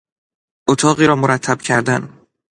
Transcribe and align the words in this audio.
اتاقی 0.69 1.07
را 1.07 1.15
مرتب 1.15 1.61
کردن 1.61 2.13